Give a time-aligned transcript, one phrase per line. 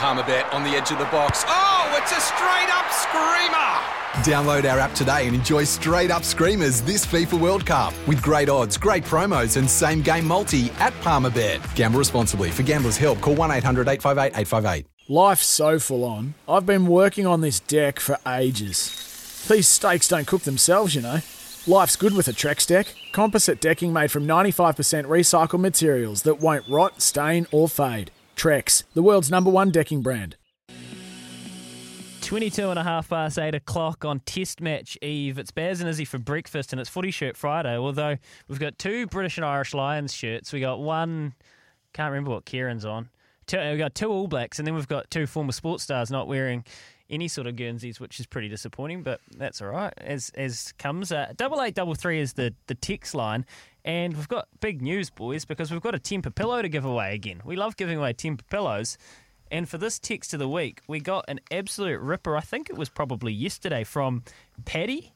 [0.00, 1.44] Palmerbet on the edge of the box.
[1.46, 3.60] Oh, it's a straight up screamer!
[4.24, 8.48] Download our app today and enjoy straight up screamers this FIFA World Cup with great
[8.48, 11.60] odds, great promos, and same game multi at Palmerbet.
[11.74, 12.50] Gamble responsibly.
[12.50, 14.86] For gamblers' help, call 1 800 858 858.
[15.10, 16.32] Life's so full on.
[16.48, 19.44] I've been working on this deck for ages.
[19.50, 21.18] These steaks don't cook themselves, you know.
[21.66, 22.94] Life's good with a Trex deck.
[23.12, 28.10] Composite decking made from 95% recycled materials that won't rot, stain, or fade.
[28.36, 30.36] Trex, the world's number one decking brand.
[32.22, 35.36] 22 and a half past 8 o'clock on Test Match Eve.
[35.38, 38.16] It's Baz and Izzy for breakfast and it's Footy Shirt Friday, although
[38.46, 40.52] we've got two British and Irish Lions shirts.
[40.52, 41.34] We got one,
[41.92, 43.08] can't remember what Kieran's on.
[43.46, 46.28] Two, we got two All Blacks and then we've got two former sports stars not
[46.28, 46.64] wearing
[47.10, 51.12] any sort of Guernseys, which is pretty disappointing, but that's all right as as comes.
[51.12, 53.44] Uh, double eight double three is the the text line,
[53.84, 57.14] and we've got big news, boys, because we've got a Tempur pillow to give away
[57.14, 57.42] again.
[57.44, 58.96] We love giving away Tempur pillows.
[59.52, 62.36] And for this text of the week, we got an absolute ripper.
[62.36, 64.22] I think it was probably yesterday from
[64.64, 65.12] Paddy.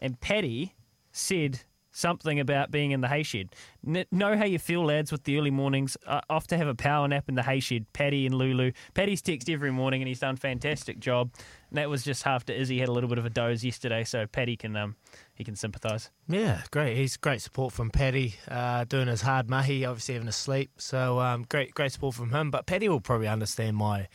[0.00, 0.74] And Paddy
[1.12, 1.60] said
[1.92, 3.48] something about being in the hayshed.
[3.86, 5.96] N- know how you feel, lads, with the early mornings.
[6.06, 7.86] Uh, off to have a power nap in the hayshed.
[7.92, 8.72] Paddy and Lulu.
[8.94, 11.30] Paddy's text every morning, and he's done a fantastic job.
[11.70, 14.26] And that was just after Izzy had a little bit of a doze yesterday, so
[14.26, 14.96] Paddy can um
[15.34, 16.10] he can sympathise.
[16.28, 16.96] Yeah, great.
[16.96, 20.70] He's great support from Paddy, uh, doing his hard mahi, obviously having a sleep.
[20.78, 22.50] So um, great, great support from him.
[22.50, 24.08] But Paddy will probably understand my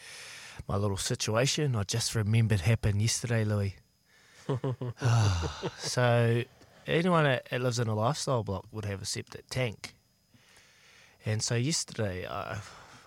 [0.67, 1.75] my little situation.
[1.75, 3.75] I just remembered happened yesterday, Louis.
[5.77, 6.43] so
[6.88, 9.95] anyone that, that lives in a lifestyle block would have a septic tank.
[11.25, 12.59] And so yesterday, I,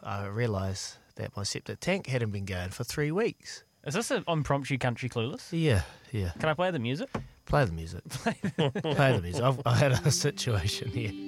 [0.02, 3.64] I realised that my septic tank hadn't been going for three weeks.
[3.86, 5.48] Is this an impromptu country clueless?
[5.50, 6.32] Yeah, yeah.
[6.38, 7.08] Can I play the music?
[7.46, 8.02] Play the music.
[8.08, 9.42] Play the music.
[9.42, 11.12] I've, I had a situation here.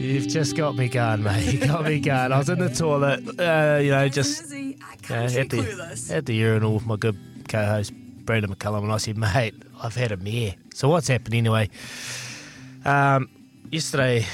[0.00, 1.52] You've just got me going, mate.
[1.52, 2.32] You got me going.
[2.32, 4.78] I was in the toilet, uh, you know, just Lizzie,
[5.10, 7.92] uh, at, the, at the urinal with my good co-host
[8.30, 10.54] Brendon McCullum, and I said, mate, I've had a mare.
[10.72, 11.68] So what's happened anyway?
[12.84, 13.28] Um,
[13.72, 14.24] yesterday,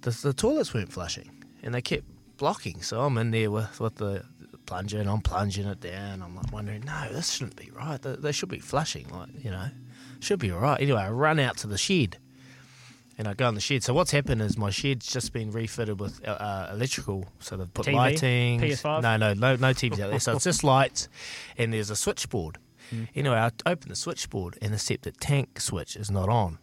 [0.00, 1.30] the, the toilets weren't flushing,
[1.62, 2.02] and they kept
[2.36, 2.82] blocking.
[2.82, 4.24] So I'm in there with, with the
[4.66, 6.20] plunger, and I'm plunging it down.
[6.20, 8.02] I'm like wondering, no, this shouldn't be right.
[8.02, 9.68] They, they should be flushing, like you know,
[10.18, 10.80] should be all right.
[10.80, 12.16] Anyway, I run out to the shed,
[13.18, 13.84] and I go in the shed.
[13.84, 17.24] So what's happened is my shed's just been refitted with uh, uh, electrical.
[17.38, 17.92] So they've put TV?
[17.94, 18.60] lighting.
[18.62, 19.02] PS5?
[19.02, 20.18] No, no, no, no TVs out there.
[20.18, 21.08] So it's just lights,
[21.56, 22.58] and there's a switchboard.
[22.90, 23.04] Hmm.
[23.14, 26.58] Anyway, I open the switchboard, and the septic tank switch is not on.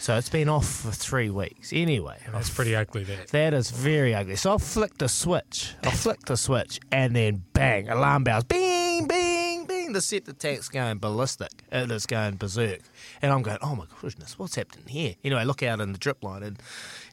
[0.00, 1.72] So it's been off for three weeks.
[1.72, 3.28] Anyway, That's pretty ugly, that.
[3.28, 4.36] that is very ugly.
[4.36, 5.74] So I flicked the switch.
[5.82, 9.92] I flicked the switch, and then bang, alarm bells, bing, bing, bing.
[9.94, 11.52] The septic tank's going ballistic.
[11.72, 12.80] It is going berserk.
[13.22, 15.14] And I'm going, oh my goodness, what's happening here?
[15.24, 16.58] Anyway, I look out in the drip line, and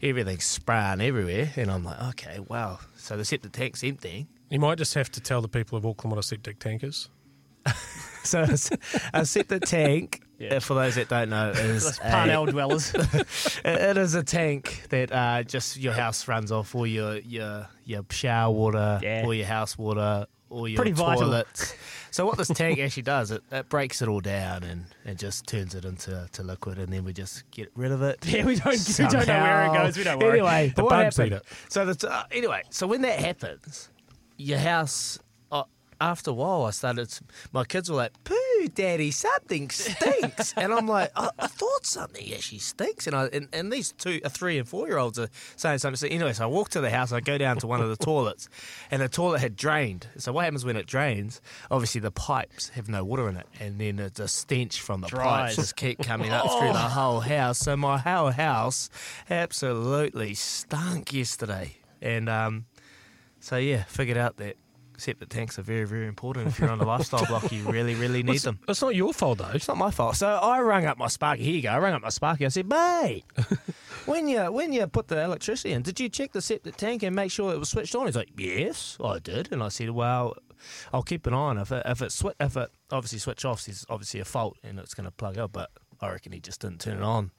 [0.03, 1.51] everything's spraying everywhere.
[1.55, 2.79] And I'm like, okay, wow.
[2.97, 4.27] So the septic tank's emptying.
[4.49, 7.07] You might just have to tell the people of Auckland what a septic tank is.
[8.23, 8.45] So
[9.13, 10.55] a septic tank, Yeah.
[10.55, 12.93] uh, for those that don't know, is Parnell dwellers.
[12.93, 13.27] it
[13.65, 18.05] it is a tank that uh, just your house runs off, or your your your
[18.09, 19.23] shower water, Yeah.
[19.25, 21.43] or your house water, or your Pretty vital.
[22.11, 25.47] So what this tank actually does, it, it breaks it all down and, and just
[25.47, 28.19] turns it into to liquid, and then we just get rid of it.
[28.25, 29.97] yeah, we don't, we don't know where it goes.
[29.97, 30.39] We don't worry.
[30.41, 31.41] Anyway, The what bugs eat happened?
[31.49, 31.71] it.
[31.71, 33.89] So the, uh, anyway, so when that happens,
[34.37, 35.19] your house.
[36.01, 37.13] After a while, I started.
[37.53, 42.33] My kids were like, "Pooh, daddy, something stinks," and I'm like, I, "I thought something
[42.33, 45.29] actually stinks." And I and, and these two, uh, three and four year olds are
[45.57, 45.97] saying something.
[45.97, 47.11] So anyway, so I walk to the house.
[47.11, 48.49] I go down to one of the toilets,
[48.89, 50.07] and the toilet had drained.
[50.17, 51.39] So what happens when it drains?
[51.69, 55.07] Obviously, the pipes have no water in it, and then the, the stench from the
[55.07, 55.25] Dries.
[55.25, 57.59] pipes just keep coming up through the whole house.
[57.59, 58.89] So my whole house
[59.29, 62.65] absolutely stunk yesterday, and um,
[63.39, 64.57] so yeah, figured out that
[65.01, 66.47] septic tanks are very, very important.
[66.47, 68.59] If you're on a lifestyle block, you really, really need It's, them.
[68.67, 69.49] it's not your fault, though.
[69.53, 70.15] It's not my fault.
[70.15, 71.43] So I rang up my Sparky.
[71.43, 71.69] Here you go.
[71.69, 72.45] I rang up my Sparky.
[72.45, 73.23] I said, mate,
[74.05, 77.15] when you when you put the electricity in, did you check the septic tank and
[77.15, 78.05] make sure it was switched on?
[78.05, 79.51] He's like, yes, I did.
[79.51, 80.35] And I said, well,
[80.93, 81.61] I'll keep an eye on it.
[81.63, 84.77] If it if it, swi- if it obviously switch off, there's obviously a fault and
[84.79, 85.51] it's going to plug up.
[85.53, 87.31] But I reckon he just didn't turn it on.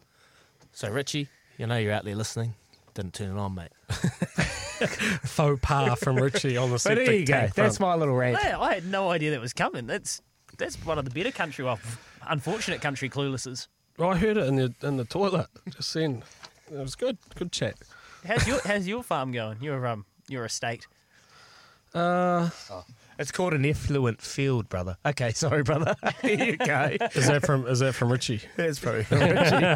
[0.73, 1.29] So Richie,
[1.59, 2.55] you know you're out there listening.
[2.95, 3.73] Didn't turn it on, mate.
[5.25, 7.49] Faux pas from Richie on the But septic there you go.
[7.55, 8.39] That's my little rant.
[8.43, 9.87] Yeah, I had no idea that was coming.
[9.87, 10.23] That's
[10.59, 11.81] that's one of the better country, well,
[12.29, 13.69] unfortunate country cluelesses.
[13.99, 16.23] Well, I heard it in the in the toilet just then.
[16.71, 17.19] It was good.
[17.35, 17.75] Good chat.
[18.27, 19.59] How's your how's your farm going?
[19.61, 20.87] Your um your estate.
[21.95, 22.49] Uh,
[23.19, 24.97] It's called an effluent field, brother.
[25.05, 25.95] Okay, sorry, brother.
[26.23, 26.97] Here you go.
[27.15, 28.41] Is that from is that from Richie?
[28.57, 29.67] That's probably from Richie.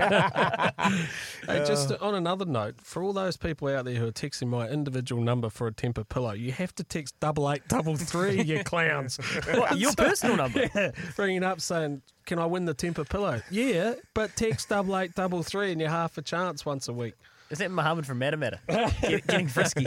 [1.47, 4.69] Hey, just on another note, for all those people out there who are texting my
[4.69, 8.65] individual number for a Tempur pillow, you have to text double eight double three, you
[8.65, 9.19] clowns.
[9.55, 10.69] What, your personal number?
[10.75, 15.15] Yeah, ringing up saying, "Can I win the Tempur pillow?" Yeah, but text double eight
[15.15, 17.15] double three, and you're half a chance once a week.
[17.51, 18.59] Is that Mohammed from Matamata?
[19.03, 19.87] Get, getting frisky.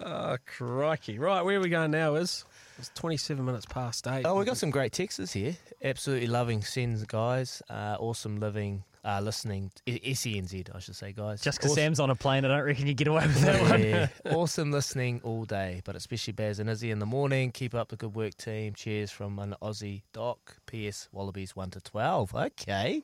[0.00, 1.18] Oh crikey!
[1.18, 2.14] Right, where are we going now?
[2.14, 2.44] Is
[2.78, 4.24] it's 27 minutes past eight.
[4.24, 5.56] Oh, we got some great texts here.
[5.82, 7.60] Absolutely loving sends, guys.
[7.68, 9.72] Uh, awesome living, uh, listening.
[9.88, 11.40] I- SENZ, I should say, guys.
[11.42, 14.08] Just because Awesome- Sam's on a plane, I don't reckon you get away with that
[14.24, 14.32] one.
[14.36, 17.50] Awesome listening all day, but especially Baz and Izzy in the morning.
[17.50, 18.74] Keep up the good work, team.
[18.74, 20.58] Cheers from an Aussie doc.
[20.66, 21.08] P.S.
[21.10, 22.32] Wallabies one to twelve.
[22.34, 23.02] Okay,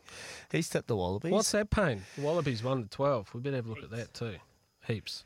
[0.52, 1.32] he's tipped the Wallabies.
[1.32, 2.02] What's that pain?
[2.19, 3.35] Wallabies one to twelve.
[3.35, 4.37] We better have a look at that too.
[4.87, 5.25] Heaps.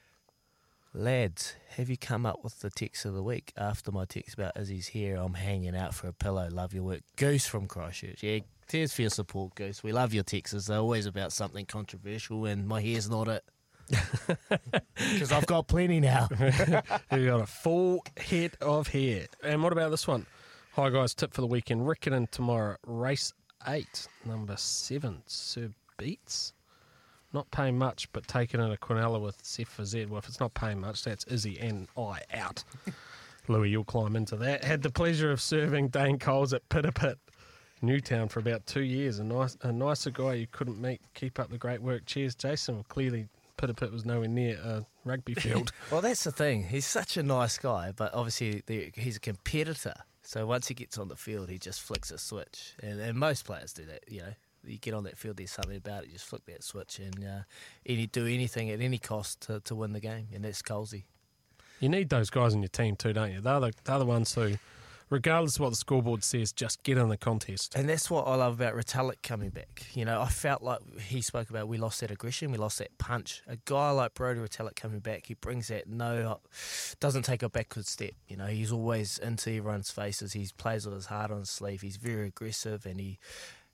[0.99, 3.53] Lads, have you come up with the text of the week?
[3.56, 6.49] After my text about Izzy's hair, I'm hanging out for a pillow.
[6.50, 7.03] Love your work.
[7.15, 8.21] Goose from Christchurch.
[8.21, 9.85] Yeah, cheers for your support, Goose.
[9.85, 10.67] We love your texts.
[10.67, 13.45] They're always about something controversial, and my hair's not it.
[15.12, 16.29] Because I've got plenty now.
[17.12, 19.27] You got a full head of hair.
[19.45, 20.27] And what about this one?
[20.73, 21.87] Hi guys, tip for the weekend.
[21.87, 23.33] Rickenham tomorrow, race
[23.69, 26.55] eight, number seven, Sir Beats.
[27.32, 30.06] Not paying much, but taking in a Quinella with Seth for Z.
[30.06, 32.64] Well, if it's not paying much, that's Izzy and I out.
[33.48, 34.64] Louis, you'll climb into that.
[34.64, 37.19] Had the pleasure of serving Dane Coles at Pita Pit,
[37.82, 39.19] Newtown, for about two years.
[39.19, 41.00] A nice, a nicer guy you couldn't meet.
[41.14, 42.06] Keep up the great work.
[42.06, 42.76] Cheers, Jason.
[42.76, 43.28] Well, clearly,
[43.58, 45.72] Pita Pit was nowhere near a rugby field.
[45.90, 46.64] Well, that's the thing.
[46.64, 49.94] He's such a nice guy, but obviously the, he's a competitor.
[50.22, 53.46] So once he gets on the field, he just flicks a switch, and, and most
[53.46, 54.04] players do that.
[54.08, 54.34] You know,
[54.70, 56.06] you get on that field, there's something about it.
[56.06, 57.43] You just flick that switch and uh,
[57.87, 61.05] any do anything at any cost to, to win the game, and that's Colsey.
[61.81, 63.41] You need those guys in your team too, don't you?
[63.41, 64.55] They're the, they're the ones who,
[65.11, 67.76] regardless of what the scoreboard says, just get in the contest.
[67.76, 69.87] And that's what I love about Retallick coming back.
[69.94, 72.99] You know, I felt like he spoke about we lost that aggression, we lost that
[72.99, 73.43] punch.
[73.47, 76.41] A guy like Brody Retallick coming back, he brings that no,
[76.99, 78.12] doesn't take a backward step.
[78.26, 80.32] You know, he's always into everyone's faces.
[80.32, 81.82] He plays with his heart on his sleeve.
[81.82, 83.21] He's very aggressive and he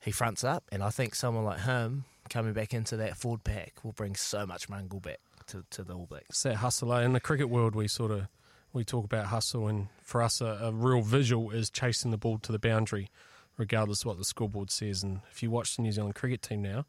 [0.04, 0.64] he fronts up.
[0.70, 4.46] And I think someone like him coming back into that forward pack will bring so
[4.46, 6.26] much mungle back to, to the All Blacks.
[6.30, 6.92] It's that hustle.
[6.94, 7.02] eh?
[7.02, 8.28] In the cricket world, we sort of
[8.72, 12.38] we talk about hustle, and for us, a, a real visual is chasing the ball
[12.38, 13.08] to the boundary,
[13.56, 15.04] regardless of what the scoreboard says.
[15.04, 16.84] And if you watch the New Zealand cricket team now,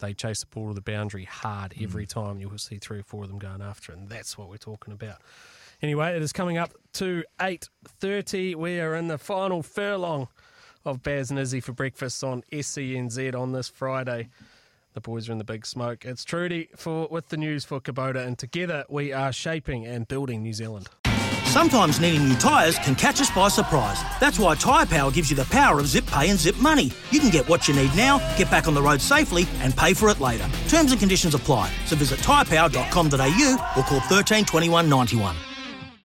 [0.00, 2.40] they chase the ball to the boundary hard every time.
[2.40, 4.92] You'll see three or four of them going after it, and that's what we're talking
[4.92, 5.16] about.
[5.80, 8.54] Anyway, it is coming up to eight thirty.
[8.54, 10.28] We are in the final furlong
[10.84, 14.28] of Baz and Izzy for breakfast on SENZ on this Friday.
[14.94, 16.04] The boys are in the big smoke.
[16.04, 20.42] It's Trudy for with the news for Kubota, and together we are shaping and building
[20.42, 20.88] New Zealand.
[21.44, 24.00] Sometimes needing new tyres can catch us by surprise.
[24.20, 26.92] That's why Tyre Power gives you the power of zip pay and zip money.
[27.10, 29.92] You can get what you need now, get back on the road safely, and pay
[29.92, 30.48] for it later.
[30.68, 31.72] Terms and conditions apply.
[31.86, 35.36] So visit tyrepower.com.au or call 13 21 91.